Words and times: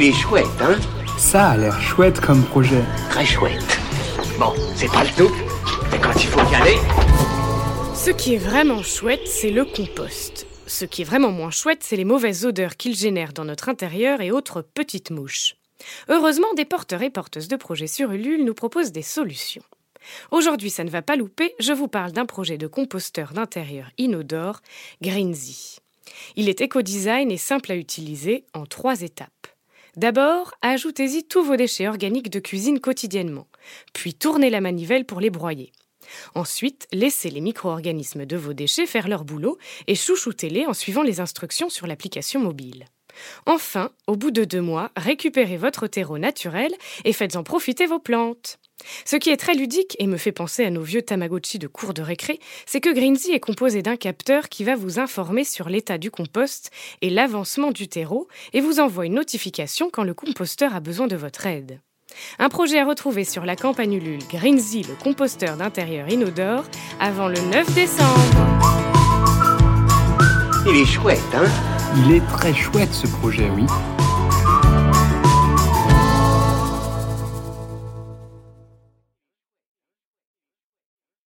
Il 0.00 0.04
est 0.04 0.12
chouette, 0.12 0.46
hein 0.60 0.78
Ça 1.18 1.48
a 1.48 1.56
l'air 1.56 1.80
chouette 1.80 2.20
comme 2.20 2.44
projet. 2.44 2.84
Très 3.10 3.26
chouette. 3.26 3.80
Bon, 4.38 4.52
c'est 4.76 4.86
pas 4.86 5.02
le 5.02 5.10
tout, 5.16 5.34
mais 5.90 5.98
quand 5.98 6.14
il 6.14 6.28
faut 6.28 6.52
y 6.52 6.54
aller... 6.54 6.76
Ce 7.96 8.10
qui 8.12 8.34
est 8.34 8.38
vraiment 8.38 8.84
chouette, 8.84 9.26
c'est 9.26 9.50
le 9.50 9.64
compost. 9.64 10.46
Ce 10.68 10.84
qui 10.84 11.02
est 11.02 11.04
vraiment 11.04 11.32
moins 11.32 11.50
chouette, 11.50 11.82
c'est 11.82 11.96
les 11.96 12.04
mauvaises 12.04 12.46
odeurs 12.46 12.76
qu'il 12.76 12.94
génère 12.94 13.32
dans 13.32 13.44
notre 13.44 13.70
intérieur 13.70 14.20
et 14.20 14.30
autres 14.30 14.62
petites 14.62 15.10
mouches. 15.10 15.56
Heureusement, 16.08 16.54
des 16.54 16.64
porteurs 16.64 17.02
et 17.02 17.10
porteuses 17.10 17.48
de 17.48 17.56
projets 17.56 17.88
sur 17.88 18.12
Ulule 18.12 18.44
nous 18.44 18.54
proposent 18.54 18.92
des 18.92 19.02
solutions. 19.02 19.64
Aujourd'hui, 20.30 20.70
ça 20.70 20.84
ne 20.84 20.90
va 20.90 21.02
pas 21.02 21.16
louper, 21.16 21.56
je 21.58 21.72
vous 21.72 21.88
parle 21.88 22.12
d'un 22.12 22.24
projet 22.24 22.56
de 22.56 22.68
composteur 22.68 23.32
d'intérieur 23.32 23.90
inodore, 23.98 24.60
Greensy. 25.02 25.78
Il 26.36 26.48
est 26.48 26.60
éco-design 26.60 27.32
et 27.32 27.36
simple 27.36 27.72
à 27.72 27.74
utiliser 27.74 28.44
en 28.54 28.64
trois 28.64 29.02
étapes. 29.02 29.32
D'abord, 29.98 30.54
ajoutez-y 30.62 31.24
tous 31.24 31.42
vos 31.42 31.56
déchets 31.56 31.88
organiques 31.88 32.30
de 32.30 32.38
cuisine 32.38 32.78
quotidiennement, 32.78 33.48
puis 33.92 34.14
tournez 34.14 34.48
la 34.48 34.60
manivelle 34.60 35.04
pour 35.04 35.18
les 35.18 35.28
broyer. 35.28 35.72
Ensuite, 36.36 36.86
laissez 36.92 37.30
les 37.30 37.40
micro-organismes 37.40 38.24
de 38.24 38.36
vos 38.36 38.52
déchets 38.52 38.86
faire 38.86 39.08
leur 39.08 39.24
boulot 39.24 39.58
et 39.88 39.96
chouchoutez-les 39.96 40.66
en 40.66 40.72
suivant 40.72 41.02
les 41.02 41.18
instructions 41.18 41.68
sur 41.68 41.88
l'application 41.88 42.38
mobile. 42.38 42.84
Enfin, 43.44 43.90
au 44.06 44.14
bout 44.14 44.30
de 44.30 44.44
deux 44.44 44.60
mois, 44.60 44.92
récupérez 44.96 45.56
votre 45.56 45.88
terreau 45.88 46.18
naturel 46.18 46.72
et 47.04 47.12
faites-en 47.12 47.42
profiter 47.42 47.86
vos 47.86 47.98
plantes. 47.98 48.60
Ce 49.04 49.16
qui 49.16 49.30
est 49.30 49.36
très 49.36 49.54
ludique 49.54 49.96
et 49.98 50.06
me 50.06 50.16
fait 50.16 50.32
penser 50.32 50.64
à 50.64 50.70
nos 50.70 50.82
vieux 50.82 51.02
Tamagotchi 51.02 51.58
de 51.58 51.66
cours 51.66 51.94
de 51.94 52.02
récré, 52.02 52.38
c'est 52.66 52.80
que 52.80 52.92
Greensy 52.92 53.32
est 53.32 53.40
composé 53.40 53.82
d'un 53.82 53.96
capteur 53.96 54.48
qui 54.48 54.64
va 54.64 54.76
vous 54.76 54.98
informer 54.98 55.44
sur 55.44 55.68
l'état 55.68 55.98
du 55.98 56.10
compost 56.10 56.70
et 57.02 57.10
l'avancement 57.10 57.72
du 57.72 57.88
terreau 57.88 58.28
et 58.52 58.60
vous 58.60 58.80
envoie 58.80 59.06
une 59.06 59.14
notification 59.14 59.90
quand 59.92 60.04
le 60.04 60.14
composteur 60.14 60.74
a 60.74 60.80
besoin 60.80 61.06
de 61.06 61.16
votre 61.16 61.46
aide. 61.46 61.80
Un 62.38 62.48
projet 62.48 62.78
à 62.78 62.86
retrouver 62.86 63.24
sur 63.24 63.44
la 63.44 63.56
campagne 63.56 63.94
Ulule 63.94 64.26
Greensy, 64.30 64.82
le 64.82 64.94
composteur 64.94 65.56
d'intérieur 65.56 66.08
inodore, 66.08 66.64
avant 67.00 67.28
le 67.28 67.38
9 67.38 67.74
décembre. 67.74 68.18
Il 70.66 70.76
est 70.76 70.86
chouette, 70.86 71.18
hein? 71.34 71.46
Il 71.96 72.12
est 72.12 72.26
très 72.28 72.54
chouette 72.54 72.92
ce 72.92 73.06
projet, 73.06 73.48
oui. 73.50 73.64